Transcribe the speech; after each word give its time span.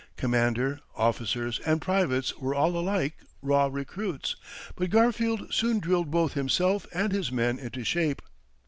Commander, 0.17 0.79
officers, 0.95 1.59
and 1.59 1.79
privates 1.79 2.35
were 2.39 2.55
all 2.55 2.75
alike, 2.75 3.17
raw 3.43 3.67
recruits; 3.67 4.35
but 4.75 4.89
Garfield 4.89 5.53
soon 5.53 5.77
drilled 5.79 6.09
both 6.09 6.33
himself 6.33 6.87
and 6.91 7.11
his 7.11 7.31
men 7.31 7.59
into 7.59 7.83
shape. 7.83 8.23